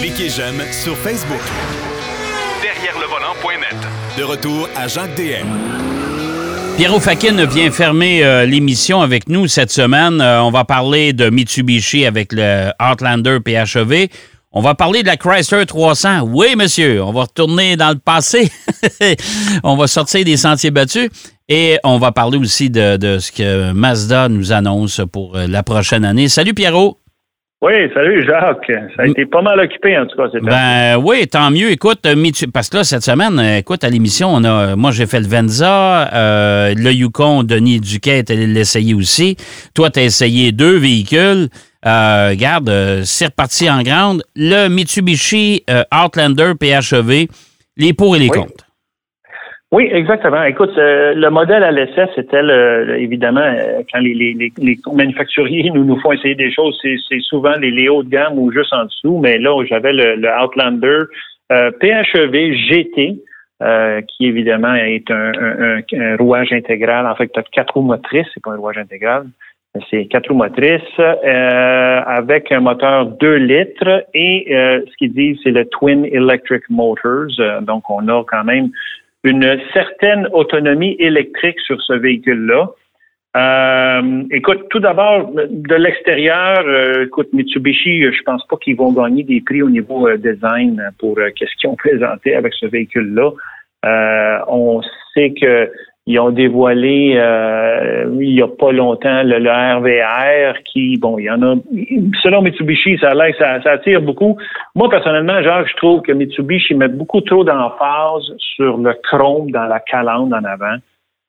[0.00, 1.40] Cliquez j'aime sur Facebook.
[2.62, 3.76] Derrière le volant.net.
[4.18, 5.46] De retour à Jacques DM.
[6.76, 10.20] Pierrot Fakin vient fermer euh, l'émission avec nous cette semaine.
[10.20, 14.08] Euh, on va parler de Mitsubishi avec le Outlander PHEV.
[14.52, 16.22] On va parler de la Chrysler 300.
[16.22, 18.50] Oui, monsieur, on va retourner dans le passé.
[19.62, 21.08] on va sortir des sentiers battus.
[21.48, 25.62] Et on va parler aussi de, de, ce que Mazda nous annonce pour euh, la
[25.62, 26.28] prochaine année.
[26.28, 26.98] Salut Pierrot.
[27.62, 28.70] Oui, salut Jacques.
[28.94, 30.28] Ça a été pas mal occupé en tout cas.
[30.42, 31.70] Ben oui, tant mieux.
[31.70, 35.06] Écoute, euh, parce que là, cette semaine, euh, écoute, à l'émission, on a, moi j'ai
[35.06, 39.36] fait le Venza, euh, le Yukon, Denis Duquet est allé l'essayer aussi.
[39.72, 41.48] Toi, tu as essayé deux véhicules.
[41.86, 44.22] Euh, regarde, c'est reparti en grande.
[44.36, 47.28] Le Mitsubishi Outlander PHEV,
[47.78, 48.63] les pour et les contre.
[49.74, 50.44] Oui, exactement.
[50.44, 52.44] Écoute, euh, le modèle à l'essai, c'était
[52.96, 57.56] évidemment euh, quand les, les, les, manufacturiers nous, nous font essayer des choses, c'est souvent
[57.56, 59.18] les, les hauts de gamme ou juste en dessous.
[59.18, 61.00] Mais là, j'avais le, Outlander
[61.50, 63.20] euh, PHEV GT,
[64.06, 65.32] qui évidemment est un,
[65.92, 67.04] un, rouage intégral.
[67.08, 69.24] En fait, tu as quatre roues motrices, c'est pas un rouage intégral.
[69.90, 75.64] C'est quatre roues motrices avec un moteur 2 litres et ce qu'ils disent, c'est le
[75.64, 77.34] Twin Electric Motors.
[77.62, 78.70] donc, on a quand même
[79.24, 82.70] une certaine autonomie électrique sur ce véhicule-là.
[83.36, 89.24] Euh, écoute, tout d'abord, de l'extérieur, euh, écoute, Mitsubishi, je pense pas qu'ils vont gagner
[89.24, 93.32] des prix au niveau euh, design pour qu'est-ce qu'ils ont présenté avec ce véhicule-là.
[94.46, 94.82] on
[95.14, 95.68] sait que
[96.06, 101.30] ils ont dévoilé euh, il n'y a pas longtemps le, RVR qui, bon, il y
[101.30, 101.54] en a.
[102.22, 104.36] Selon Mitsubishi, ça, ça, ça attire beaucoup.
[104.74, 109.64] Moi, personnellement, Jacques, je trouve que Mitsubishi met beaucoup trop d'emphase sur le chrome dans
[109.64, 110.76] la calandre en avant.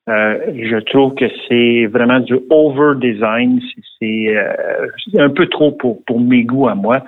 [0.08, 3.62] Euh, je trouve que c'est vraiment du over design.
[4.00, 4.88] C'est euh,
[5.18, 7.02] un peu trop pour, pour mes goûts à moi.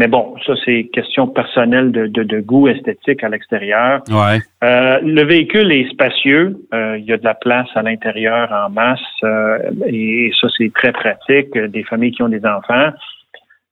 [0.00, 4.00] Mais bon, ça, c'est question personnelle de, de, goût esthétique à l'extérieur.
[4.08, 4.38] Ouais.
[4.64, 6.56] Euh, le véhicule est spacieux.
[6.72, 8.98] Euh, il y a de la place à l'intérieur en masse.
[9.22, 11.52] Euh, et ça, c'est très pratique.
[11.52, 12.92] Des familles qui ont des enfants.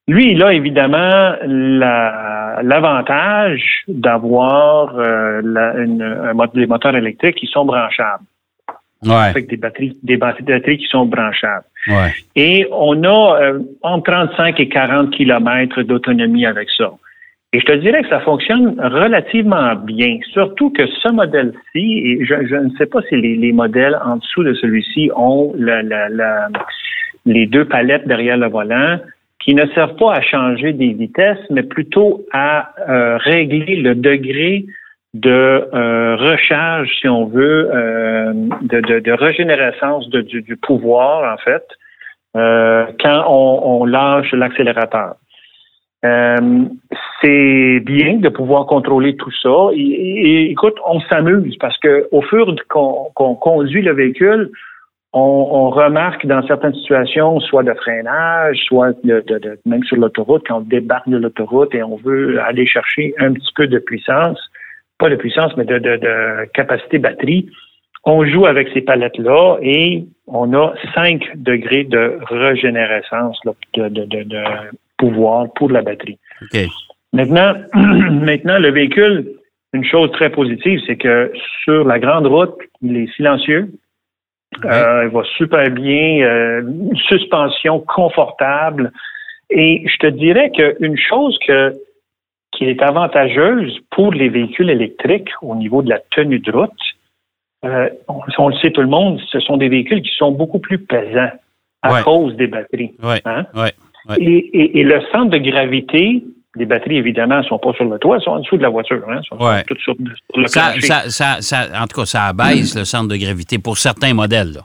[0.06, 1.32] Lui, il a évidemment
[2.62, 5.41] l'avantage d'avoir un,
[6.53, 8.24] des moteurs électriques qui sont branchables.
[9.04, 9.14] Ouais.
[9.14, 11.64] Avec des batteries, des batteries qui sont branchables.
[11.86, 12.12] Ouais.
[12.34, 16.91] Et on a euh, entre 35 et 40 kilomètres d'autonomie avec ça.
[17.53, 22.34] Et je te dirais que ça fonctionne relativement bien, surtout que ce modèle-ci, et je,
[22.34, 26.48] ne sais pas si les, modèles en dessous de celui-ci ont la, la,
[27.25, 28.98] les deux palettes derrière le volant
[29.38, 34.66] qui ne servent pas à changer des vitesses, mais plutôt à euh, régler le degré
[35.14, 38.32] de euh, recharge, si on veut, euh,
[38.62, 41.66] de, de, de, régénérescence de, du, pouvoir, en fait,
[42.36, 45.14] euh, quand on, on lâche l'accélérateur.
[47.20, 49.70] C'est bien de pouvoir contrôler tout ça.
[49.74, 54.50] Et, écoute, on s'amuse parce que au fur qu'on conduit le véhicule,
[55.12, 60.44] on, on, remarque dans certaines situations, soit de freinage, soit de, de, même sur l'autoroute,
[60.47, 64.38] quand on débarque de l'autoroute et on veut aller chercher un petit peu de puissance,
[64.98, 67.48] pas de puissance, mais de, de, de capacité batterie.
[68.04, 73.38] On joue avec ces palettes-là et on a 5 degrés de régénérescence
[73.75, 74.42] de, de, de,
[74.97, 76.19] pouvoir pour la batterie.
[77.12, 79.26] Maintenant, maintenant, le véhicule,
[79.72, 81.32] une chose très positive, c'est que
[81.65, 83.69] sur la grande route, il est silencieux.
[84.65, 88.92] Euh, il va super bien, euh, une suspension confortable.
[89.50, 91.72] Et je te dirais qu'une chose que
[92.58, 96.70] qui est avantageuse pour les véhicules électriques au niveau de la tenue de route.
[97.64, 100.78] Euh, on, le sait tout le monde, ce sont des véhicules qui sont beaucoup plus
[100.78, 101.30] pesants
[101.82, 102.94] à cause des batteries.
[103.24, 103.47] Hein?
[104.18, 106.24] Et, le centre de gravité
[106.56, 108.70] des batteries, évidemment, ne sont pas sur le toit, elles sont en dessous de la
[108.70, 109.04] voiture.
[109.08, 109.20] Hein?
[109.28, 109.36] sont,
[109.68, 109.94] toutes sur,
[110.34, 110.72] le ça,
[111.80, 114.54] en tout cas, ça abaisse le centre de gravité pour certains modèles.
[114.54, 114.62] Là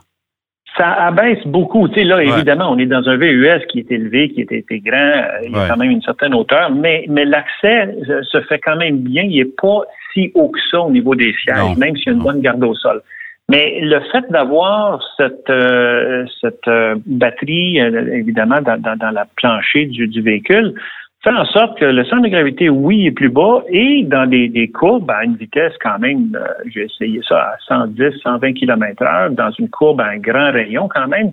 [0.76, 1.88] ça abaisse beaucoup.
[1.88, 4.96] Tu sais, là, évidemment, on est dans un VUS qui est élevé, qui est, grand,
[4.96, 8.58] euh, il y a quand même une certaine hauteur, mais, mais l'accès euh, se fait
[8.58, 9.22] quand même bien.
[9.22, 9.82] Il n'est pas
[10.12, 12.62] si haut que ça au niveau des sièges, même s'il y a une bonne garde
[12.64, 13.02] au sol.
[13.48, 16.70] Mais le fait d'avoir cette, euh, cette
[17.06, 20.74] batterie, évidemment, dans, dans, dans, la plancher du, du véhicule,
[21.24, 24.48] fait en sorte que le centre de gravité, oui, est plus bas et dans des,
[24.48, 29.02] des courbes à une vitesse quand même, euh, j'ai essayé ça à 110, 120 km
[29.02, 31.32] heure, dans une courbe à un grand rayon quand même,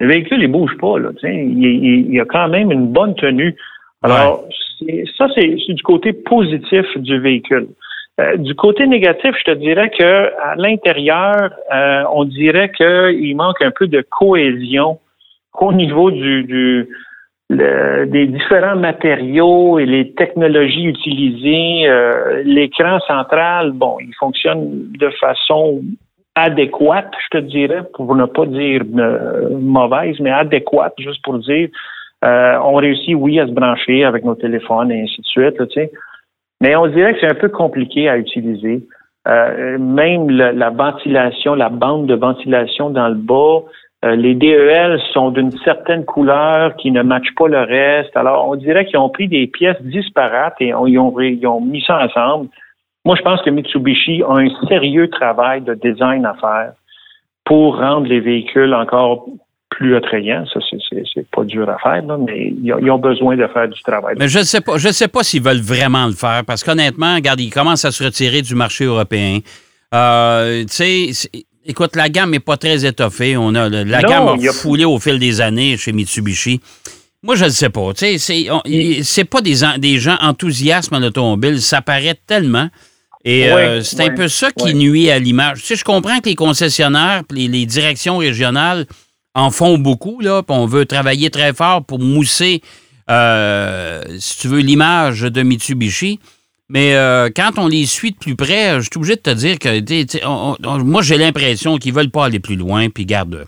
[0.00, 3.54] le véhicule, il bouge pas, là, il, il, il a quand même une bonne tenue.
[4.02, 4.44] Alors,
[5.16, 7.68] ça, c'est du côté positif du véhicule.
[8.20, 13.62] Euh, du côté négatif, je te dirais que à l'intérieur, euh, on dirait qu'il manque
[13.62, 14.98] un peu de cohésion
[15.60, 16.88] au niveau du, du
[17.56, 25.82] des différents matériaux et les technologies utilisées, euh, l'écran central, bon, il fonctionne de façon
[26.34, 31.68] adéquate, je te dirais, pour ne pas dire euh, mauvaise, mais adéquate, juste pour dire.
[32.24, 35.90] Euh, on réussit, oui, à se brancher avec nos téléphones et ainsi de suite, sais.
[36.60, 38.86] Mais on dirait que c'est un peu compliqué à utiliser.
[39.26, 43.62] même la ventilation, la bande de ventilation dans le bas,
[44.04, 48.16] euh, les DEL sont d'une certaine couleur qui ne matchent pas le reste.
[48.16, 52.48] Alors, on dirait qu'ils ont pris des pièces disparates et ils, ont, mis ça ensemble.
[53.04, 56.72] Moi, je pense que Mitsubishi a un sérieux travail de design à faire
[57.44, 59.26] pour rendre les véhicules encore
[59.70, 60.44] plus attrayants.
[60.52, 60.60] Ça,
[61.14, 64.16] c'est pas dur à faire, mais ils ont, besoin de faire du travail.
[64.18, 67.14] Mais je ne sais pas, je sais pas s'ils veulent vraiment le faire parce qu'honnêtement,
[67.14, 69.38] regarde, ils commencent à se retirer du marché européen.
[69.94, 70.68] Euh, tu
[71.12, 71.30] sais,
[71.66, 73.36] écoute, la gamme n'est pas très étoffée.
[73.36, 76.60] On a, la gamme a, foulé au fil des années chez Mitsubishi.
[77.22, 77.92] Moi, je ne sais pas.
[77.94, 81.62] C'est, c'est pas des, des gens enthousiastes en automobile.
[81.62, 82.68] Ça paraît tellement.
[83.24, 85.60] Et euh, c'est un peu ça qui nuit à l'image.
[85.60, 88.86] Tu sais, je comprends que les concessionnaires, les, les directions régionales
[89.34, 92.60] en font beaucoup, là, on veut travailler très fort pour mousser,
[93.08, 96.18] euh, si tu veux, l'image de Mitsubishi.
[96.72, 99.58] Mais euh, quand on les suit de plus près, je suis obligé de te dire
[99.58, 103.44] que moi, j'ai l'impression qu'ils veulent pas aller plus loin, puis garde.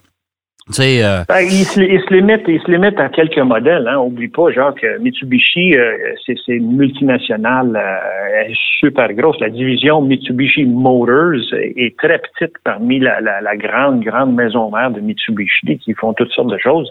[0.69, 3.89] Ils, se, limitent, à quelques modèles.
[3.89, 3.99] Hein.
[3.99, 9.41] Oublie pas, genre que Mitsubishi, euh, c'est une multinationale euh, super grosse.
[9.41, 14.91] La division Mitsubishi Motors est très petite parmi la, la, la grande, grande maison mère
[14.91, 16.91] de Mitsubishi qui font toutes sortes de choses.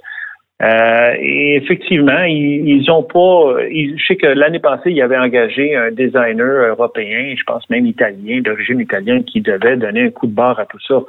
[0.63, 3.57] Euh, et effectivement, ils, ont pas.
[3.69, 7.85] je sais que l'année passée, il y avait engagé un designer européen, je pense même
[7.85, 11.01] italien, d'origine italienne, qui devait donner un coup de barre à tout ça.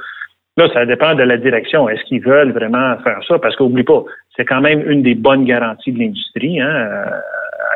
[0.57, 1.89] Là, ça dépend de la direction.
[1.89, 3.39] Est-ce qu'ils veulent vraiment faire ça?
[3.39, 4.05] Parce qu'oublie pas,
[4.37, 7.05] c'est quand même une des bonnes garanties de l'industrie, hein,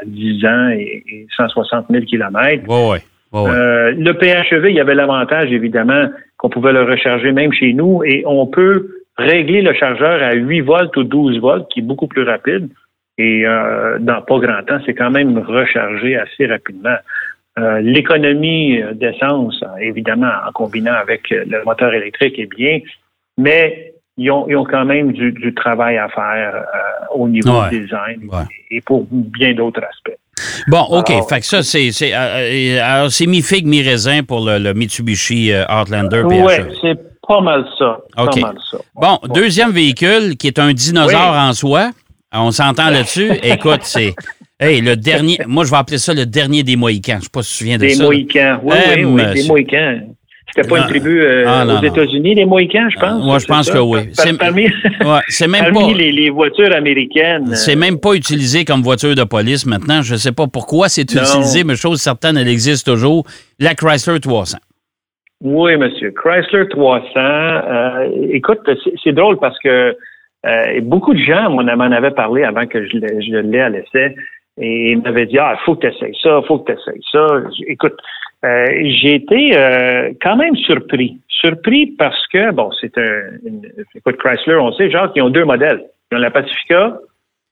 [0.01, 2.69] à 10 ans et, 160 000 kilomètres.
[2.69, 3.01] Ouais,
[3.35, 6.09] euh, le PHEV, il y avait l'avantage, évidemment,
[6.39, 10.61] qu'on pouvait le recharger même chez nous et on peut régler le chargeur à 8
[10.61, 12.69] volts ou 12 volts, qui est beaucoup plus rapide.
[13.19, 16.97] Et euh, dans pas grand temps, c'est quand même rechargé assez rapidement.
[17.59, 22.79] Euh, l'économie d'essence, évidemment, en combinant avec le moteur électrique, est bien,
[23.37, 27.81] mais ils ont, ils ont quand même du, travail à faire euh, au niveau du
[27.81, 28.29] design
[28.71, 30.19] et pour bien d'autres aspects.
[30.69, 31.11] Bon, OK.
[31.29, 32.13] fait que ça, c'est, c'est,
[33.11, 36.23] c'est mi-figue, mi-raisin pour le, Mitsubishi Outlander.
[36.25, 37.99] Oui, c'est pas mal ça.
[38.17, 38.41] OK.
[38.95, 41.91] Bon, deuxième véhicule qui est un dinosaure en soi.
[42.33, 43.31] On s'entend là-dessus?
[43.43, 44.15] Écoute, c'est.
[44.61, 47.13] Hey, le dernier, moi je vais appeler ça le dernier des Mohicans.
[47.13, 47.97] Je ne sais pas si tu te souviens de ça.
[47.97, 50.01] Des Mohicans, oui, oui, oui, des Mohicans.
[50.53, 53.23] C'était pas une tribu euh, ah, aux États-unis, les Mohicans, je pense.
[53.23, 54.01] Moi, je pense que oui.
[54.15, 57.55] C'est parmi, ouais, même pas, les, les, voitures américaines.
[57.55, 60.01] C'est même pas utilisé comme voiture de police maintenant.
[60.03, 63.25] Je ne sais pas pourquoi c'est utilisé, mais chose certaine, elle existe toujours.
[63.61, 64.57] La Chrysler 300.
[65.41, 66.11] Oui, monsieur.
[66.11, 67.11] Chrysler 300.
[67.17, 68.69] Euh, écoute,
[69.05, 69.97] c'est drôle parce que
[70.47, 74.17] euh, beaucoup de gens m'en avaient parlé avant que je, l'ai à l'essai
[74.61, 77.27] et m'avaient dit, ah, faut que tu essayes ça, faut que tu essayes ça.
[77.69, 77.97] Écoute,
[78.45, 81.19] euh, j'ai été quand même surpris.
[81.29, 83.39] Surpris parce que, bon, c'est un...
[83.95, 85.85] écoute, Chrysler, on sait, genre, qu'ils ont deux modèles.
[86.11, 86.99] Ils ont la Pacifica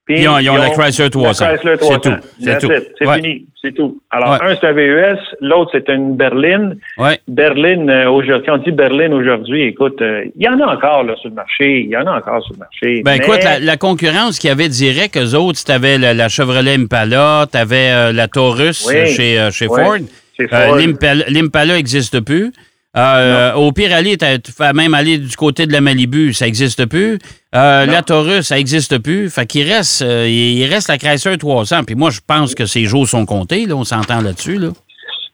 [0.08, 1.46] ils ont, la Chrysler 300.
[1.62, 2.10] C'est tout.
[2.40, 2.68] C'est tout.
[2.98, 3.46] C'est fini.
[3.60, 4.00] C'est tout.
[4.10, 5.18] Alors, un, c'est un VUS.
[5.40, 6.78] L'autre, c'est une berline.
[6.98, 7.18] Ouais.
[7.26, 11.16] Berline, euh, aujourd'hui, on dit berline aujourd'hui, écoute, euh, il y en a encore là,
[11.16, 11.80] sur le marché.
[11.80, 13.02] Il y en a encore sur le marché.
[13.04, 17.46] Ben, écoute, la, concurrence qu'il y avait direct, eux autres, tu avais la, Chevrolet Impala,
[17.50, 19.96] tu avais euh, la Taurus chez, chez Ford.
[20.38, 22.52] L'Impala n'existe plus.
[22.96, 26.88] Euh, au pire, aller, tu vas même aller du côté de la Malibu, ça n'existe
[26.88, 27.18] plus.
[27.54, 29.28] Euh, la Taurus, ça n'existe plus.
[29.28, 31.84] Fait qu'il reste, euh, il reste la Chrysler 300.
[31.86, 33.66] Puis moi, je pense que ces jours sont comptés.
[33.66, 34.58] Là, on s'entend là-dessus.
[34.58, 34.68] Là.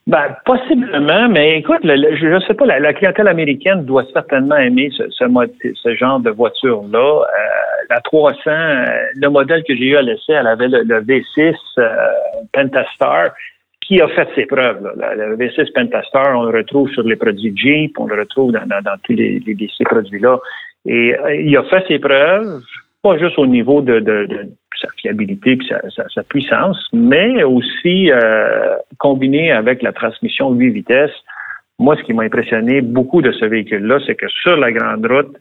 [0.08, 5.04] Ben, possiblement, mais écoute, je ne sais pas, la, clientèle américaine doit certainement aimer ce,
[5.10, 7.20] ce, genre de voiture-là.
[7.88, 8.50] la 300,
[9.14, 11.54] le modèle que j'ai eu à l'essai, elle avait le, le V6
[12.52, 13.28] Pentastar
[13.86, 14.92] qui a fait ses preuves.
[14.96, 18.62] Le V6 Pentastar, on le retrouve sur les produits Jeep, on le retrouve dans,
[19.02, 19.42] tous les,
[19.76, 20.38] ces produits-là.
[20.86, 22.62] Et euh, il a fait ses preuves,
[23.02, 24.04] pas juste au niveau de,
[24.80, 31.10] sa fiabilité et sa, puissance, mais aussi euh, combiné avec la transmission 8 vitesses.
[31.78, 35.36] Moi, ce qui m'a impressionné beaucoup de ce véhicule-là, c'est que sur la grande route,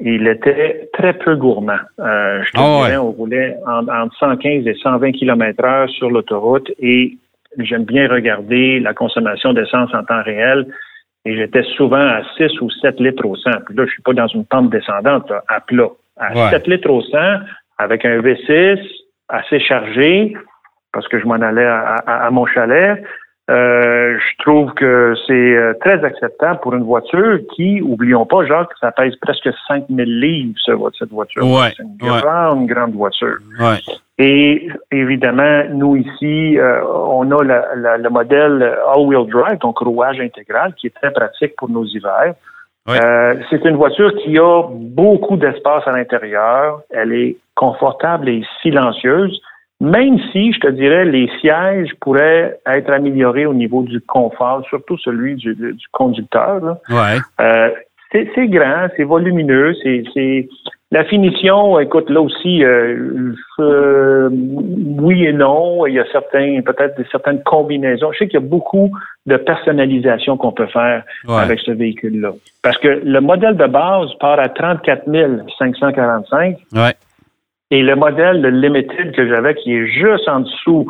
[0.00, 1.78] il était très peu gourmand.
[2.00, 6.70] Euh, je te ah dirais, on roulait entre 115 et 120 km heure sur l'autoroute
[6.78, 7.16] et
[7.58, 10.66] j'aime bien regarder la consommation d'essence en temps réel.
[11.24, 13.50] Et j'étais souvent à 6 ou 7 litres au 100.
[13.66, 15.88] Puis là, je suis pas dans une pente descendante, à plat.
[16.18, 17.18] À 7 litres au 100,
[17.78, 18.80] avec un V6,
[19.28, 20.34] assez chargé
[20.96, 23.02] parce que je m'en allais à, mon chalet.
[23.48, 28.72] Euh, je trouve que c'est euh, très acceptable pour une voiture qui, oublions pas, Jacques,
[28.80, 30.54] ça pèse presque 5000 livres,
[30.98, 31.44] cette voiture.
[31.76, 33.36] c'est une grande, grande voiture.
[33.60, 33.76] Ouais.
[34.18, 37.42] Et évidemment, nous ici, euh, on a
[37.98, 42.34] le modèle all-wheel drive, donc rouage intégral, qui est très pratique pour nos hivers.
[42.88, 46.80] c'est une voiture qui a beaucoup d'espace à l'intérieur.
[46.90, 49.40] Elle est confortable et silencieuse.
[49.80, 54.96] Même si, je te dirais, les sièges pourraient être améliorés au niveau du confort, surtout
[54.98, 55.54] celui du,
[55.92, 56.60] conducteur.
[56.64, 56.78] Là.
[56.88, 57.18] Ouais.
[57.40, 57.70] Euh,
[58.12, 60.48] c'est grand, c'est volumineux, c'est
[60.92, 61.78] la finition.
[61.78, 65.84] Écoute, là aussi, euh, euh, oui et non.
[65.86, 68.12] Il y a certains, peut-être certaines combinaisons.
[68.12, 68.90] Je sais qu'il y a beaucoup
[69.26, 72.32] de personnalisation qu'on peut faire avec ce véhicule-là.
[72.62, 75.04] Parce que le modèle de base part à 34
[75.58, 76.56] 545.
[76.72, 76.94] Ouais.
[77.70, 80.86] Et le modèle, le Limited que j'avais, qui est juste en dessous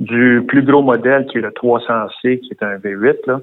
[0.00, 3.40] du plus gros modèle, qui est le 300C, qui est un V8, là.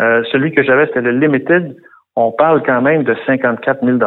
[0.00, 1.76] Euh, celui que j'avais, c'était le Limited.
[2.16, 3.98] On parle quand même de 54 000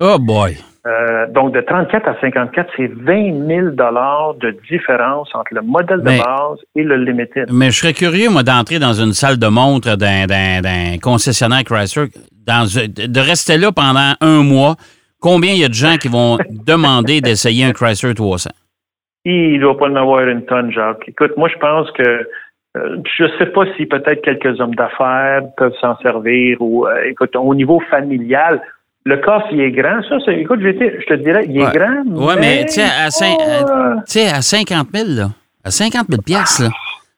[0.00, 0.56] Oh boy!
[0.86, 6.04] Euh, donc, de 34 à 54, c'est 20 000 de différence entre le modèle de
[6.04, 7.48] base et le Limited.
[7.52, 12.08] Mais je serais curieux, moi, d'entrer dans une salle de montre d'un concessionnaire Chrysler,
[12.46, 14.76] dans, de rester là pendant un mois,
[15.24, 18.50] combien il y a de gens qui vont demander d'essayer un Chrysler 300?
[19.24, 21.08] Il ne doit pas en avoir une tonne, Jacques.
[21.08, 25.40] Écoute, moi, je pense que euh, je ne sais pas si peut-être quelques hommes d'affaires
[25.56, 28.60] peuvent s'en servir ou, euh, écoute, au niveau familial,
[29.06, 30.02] le coffre, il est grand.
[30.02, 30.70] Ça, écoute, je,
[31.06, 32.02] te dirais, il est grand.
[32.06, 35.28] Oui, mais, tu sais, à, à, 50 000, là,
[35.64, 36.68] à 50 000 là,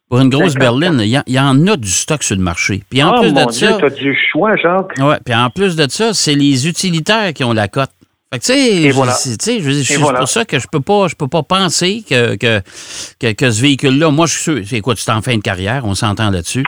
[0.09, 2.83] pour une grosse berline, il y, en a du stock sur le marché.
[2.89, 3.77] Puis en oh, plus mon de ça.
[3.79, 4.93] Tu as du choix, Jacques.
[4.99, 7.91] Oui, puis en plus de ça, c'est les utilitaires qui ont la cote.
[8.33, 9.13] Fait que, tu sais, voilà.
[9.13, 12.61] c'est pour ça que je peux pas, je peux pas penser que, que,
[13.21, 16.31] que, ce véhicule-là, moi, je suis sûr, écoute, c'est en fin de carrière, on s'entend
[16.31, 16.65] là-dessus.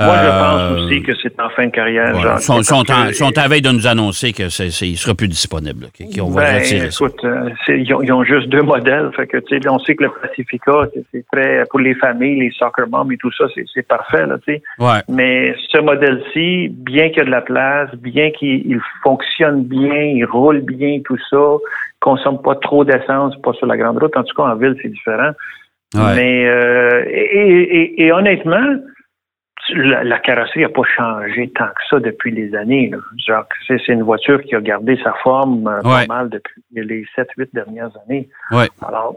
[0.00, 2.14] Moi, je pense euh, aussi que c'est en fin de carrière.
[2.14, 6.30] Ils sont, sont, sont, à veille de nous annoncer qu'il ne sera plus disponible, qu'on
[6.30, 9.10] va ben, retirer écoute, euh, ils, ont, juste deux modèles.
[9.14, 9.38] Fait que,
[9.68, 10.72] on sait que le Pacifica,
[11.12, 14.26] c'est très pour les familles, les soccer moms et tout ça, c'est parfait.
[14.26, 14.36] Là,
[14.78, 15.00] ouais.
[15.08, 20.24] Mais ce modèle-ci, bien qu'il y ait de la place, bien qu'il fonctionne bien, il
[20.24, 21.56] roule bien, tout ça,
[22.00, 24.16] consomme pas trop d'essence, pas sur la grande route.
[24.16, 25.32] En tout cas, en ville, c'est différent.
[25.94, 28.76] Mais euh, et, et honnêtement,
[29.74, 32.90] la, carrosserie n'a pas changé tant que ça depuis les années.
[33.66, 37.90] c'est une voiture qui a gardé sa forme euh, pas mal depuis les 7-8 dernières
[38.06, 38.28] années.
[38.82, 39.16] Alors,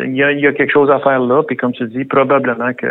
[0.00, 2.86] il y, a, quelque chose à faire là, puis comme tu dis, probablement que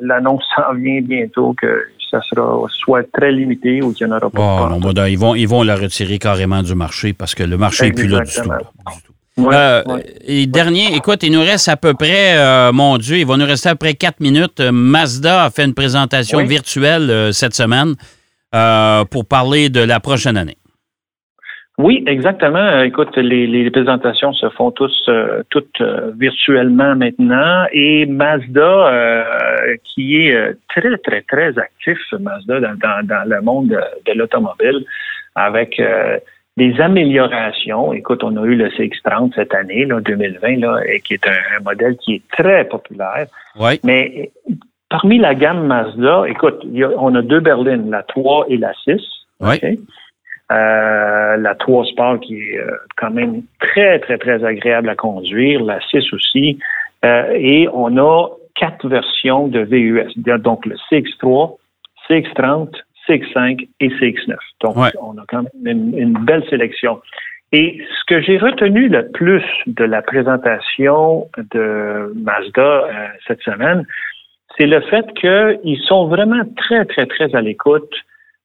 [0.00, 4.30] l'annonce s'en vient bientôt, que ça sera soit très limité ou qu'il n'y en aura
[4.30, 4.68] pas.
[4.68, 7.92] non, ils, vont, ils vont la retirer carrément du marché parce que le marché n'est
[7.92, 9.13] plus là du tout.
[9.38, 9.82] Euh,
[10.26, 13.46] et dernier, écoute, il nous reste à peu près, euh, mon Dieu, il va nous
[13.46, 14.60] rester à peu près quatre minutes.
[14.60, 17.94] Euh, Mazda a fait une présentation virtuelle cette semaine
[19.10, 20.56] pour parler de la prochaine année.
[21.76, 22.82] Oui, exactement.
[22.82, 25.10] Écoute, les, présentations se font tous
[25.50, 25.82] toutes
[26.16, 29.26] virtuellement maintenant et Mazda,
[29.82, 34.84] qui est très très très actif, Mazda dans, le monde de, de l'automobile,
[35.34, 35.82] avec
[36.56, 37.92] des améliorations.
[37.92, 41.62] Écoute, on a eu le CX-30 cette année, là, 2020, là, et qui est un,
[41.64, 43.26] modèle qui est très populaire.
[43.58, 43.80] Oui.
[43.82, 44.30] Mais
[44.88, 46.64] parmi la gamme Mazda, écoute,
[46.98, 49.00] on a deux berlines, la 3 et la 6.
[49.40, 49.78] Oui.
[50.52, 55.64] Euh, la 3 Sport qui est euh, quand même très, très, très agréable à conduire,
[55.64, 56.58] la 6 aussi.
[57.04, 61.56] Euh, et on a quatre versions de VUS, donc le CX3,
[62.08, 62.68] CX30,
[63.08, 64.36] CX5 et CX9.
[64.60, 67.00] Donc, on a quand même une, belle sélection.
[67.52, 73.86] Et ce que j'ai retenu le plus de la présentation de Mazda euh, cette semaine,
[74.56, 77.92] c'est le fait qu'ils sont vraiment très, très, très à l'écoute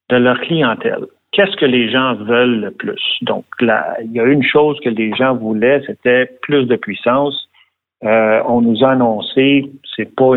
[0.10, 1.06] de leur clientèle.
[1.32, 3.02] Qu'est-ce que les gens veulent le plus?
[3.22, 7.49] Donc, là, il y a une chose que les gens voulaient, c'était plus de puissance,
[8.06, 10.32] euh, on nous a annoncé, c'est pas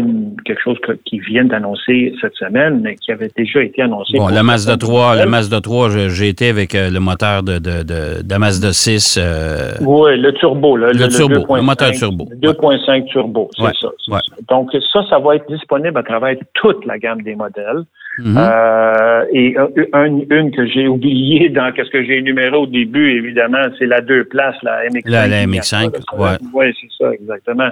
[0.45, 4.19] quelque chose qui vient d'annoncer cette semaine, mais qui avait déjà été annoncé.
[4.19, 7.85] Bon, la Mazda 3, le Mazda 3, j'ai été avec euh, le moteur de, de,
[7.85, 9.17] de, de Mazda 6.
[9.17, 12.29] Euh, oui, le turbo, le, le, turbo, le moteur turbo.
[12.43, 17.23] 2.5 turbo, c'est ça, Donc ça, ça va être disponible à travers toute la gamme
[17.23, 17.85] des modèles.
[18.19, 18.37] Mm-hmm.
[18.37, 19.57] euh, et
[19.95, 24.25] une, que j'ai oubliée dans ce que j'ai énuméré au début, évidemment, c'est la deux
[24.25, 25.03] places, la MX5.
[25.07, 26.29] La, MX5, oui.
[26.53, 27.71] Oui, c'est ça, exactement.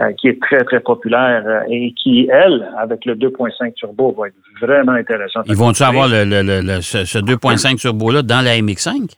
[0.00, 4.28] Euh, qui est très, très populaire euh, et qui, elle, avec le 2.5 turbo, va
[4.28, 5.46] être vraiment intéressante.
[5.48, 9.10] Ils vont-tu avoir le, le, le, ce, 2.5 turbo-là dans la MX5?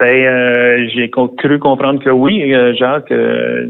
[0.00, 3.66] Ben, euh, j'ai cru comprendre que oui, euh, Jacques, euh,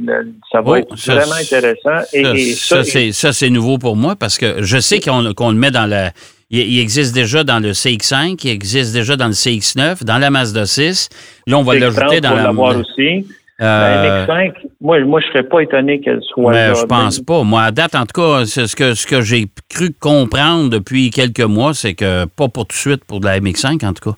[0.51, 2.07] ça va être ça, vraiment intéressant.
[2.15, 5.21] Et, Ça, et ça, c'est, ça, c'est nouveau pour moi parce que je sais qu'on,
[5.21, 6.13] le met dans la.
[6.51, 10.31] Il, il existe déjà dans le CX5, il existe déjà dans le CX9, dans la
[10.31, 11.11] Mazda 6.
[11.47, 12.45] Là, on va l'ajouter dans la.
[12.45, 13.27] l'avoir aussi.
[13.61, 16.75] Euh, La MX5, moi, moi, je serais pas étonné qu'elle soit mais là.
[16.75, 17.45] je pense pas.
[17.45, 21.11] Moi, à date, en tout cas, c'est ce que, ce que j'ai cru comprendre depuis
[21.11, 24.11] quelques mois, c'est que pas pour tout de suite pour de la MX5, en tout
[24.11, 24.17] cas.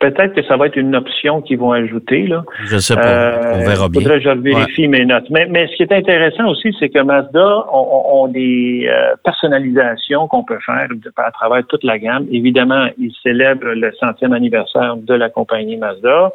[0.00, 2.44] Peut-être que ça va être une option qu'ils vont ajouter, là.
[2.66, 3.02] Je sais pas.
[3.04, 4.00] Euh, on verra bien.
[4.00, 5.28] Faudrait que je vérifie mes notes.
[5.30, 10.28] Mais, mais ce qui est intéressant aussi, c'est que Mazda ont, ont des euh, personnalisations
[10.28, 10.86] qu'on peut faire
[11.16, 12.28] à travers toute la gamme.
[12.30, 16.32] Évidemment, ils célèbrent le centième anniversaire de la compagnie Mazda.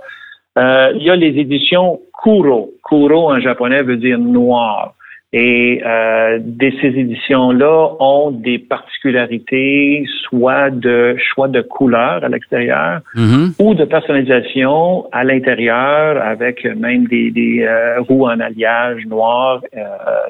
[0.58, 2.74] Euh, il y a les éditions Kuro.
[2.84, 4.94] Kuro en japonais veut dire noir.
[5.36, 13.02] Et euh, de ces éditions-là ont des particularités, soit de choix de couleurs à l'extérieur,
[13.16, 13.54] Mhm.
[13.60, 19.84] ou de personnalisation à l'intérieur avec même des, des euh, roues en alliage noir, euh,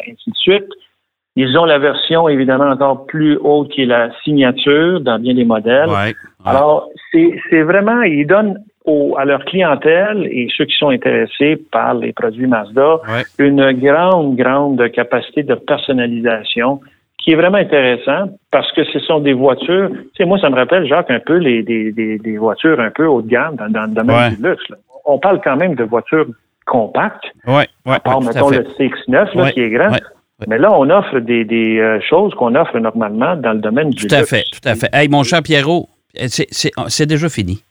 [0.10, 0.70] ainsi de suite.
[1.36, 5.46] Ils ont la version évidemment encore plus haute qui est la signature dans bien des
[5.46, 5.90] modèles.
[5.90, 5.96] Ouais.
[5.96, 6.14] ouais.
[6.46, 11.94] Alors, c'est vraiment, ils donnent au- à leur clientèle et ceux qui sont intéressés par
[11.96, 13.24] les produits Mazda Ouais.
[13.40, 16.82] une grande, grande capacité de personnalisation
[17.18, 19.90] qui est vraiment intéressant parce que ce sont des voitures.
[19.90, 22.92] Tu sais, moi, ça me rappelle, Jacques, un peu les, des, des, des voitures un
[22.92, 24.36] peu haut de gamme dans, dans le domaine Ouais.
[24.36, 24.68] du luxe.
[24.70, 24.76] là.
[25.06, 26.26] On parle quand même de voitures
[26.66, 27.24] compactes.
[27.48, 29.96] Ouais, ouais, Or, ouais, tout à mettons le CX9 là, Ouais, qui est grand.
[30.48, 34.06] Mais là, on offre des, des euh, choses qu'on offre normalement dans le domaine du
[34.08, 34.30] Tout à luxe.
[34.30, 34.90] fait, tout à fait.
[34.92, 35.88] Hey, mon cher Pierrot,
[36.28, 37.64] c'est, c'est, c'est déjà fini.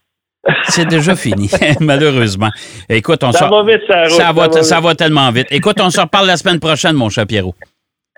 [0.68, 1.48] C'est déjà fini,
[1.80, 2.50] malheureusement.
[2.88, 4.84] Écoute, on Ça sort- va vite, ça ça va, ça va ça vite.
[4.84, 5.46] va tellement vite.
[5.50, 7.54] Écoute, on se reparle la semaine prochaine, mon cher Pierrot.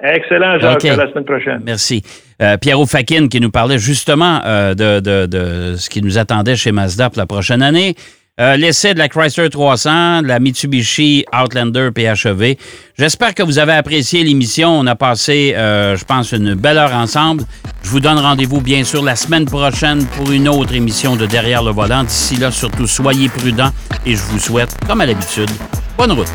[0.02, 0.84] Excellent, Jacques.
[0.84, 0.90] OK.
[0.90, 1.60] À la semaine prochaine.
[1.64, 2.02] Merci.
[2.42, 6.56] Euh, Pierrot Fakin qui nous parlait justement euh, de, de- de ce qui nous attendait
[6.56, 7.94] chez Mazda pour la prochaine année.
[8.40, 12.56] Euh, L'essai de la Chrysler 300, de la Mitsubishi Outlander PHEV.
[12.98, 14.70] J'espère que vous avez apprécié l'émission.
[14.70, 17.44] On a passé, euh, je pense, une belle heure ensemble.
[17.84, 21.62] Je vous donne rendez-vous, bien sûr, la semaine prochaine pour une autre émission de Derrière
[21.62, 22.02] le volant.
[22.02, 23.70] D'ici là, surtout, soyez prudents
[24.04, 25.50] et je vous souhaite, comme à l'habitude,
[25.96, 26.26] bonne route.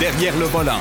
[0.00, 0.80] Derrière le volant.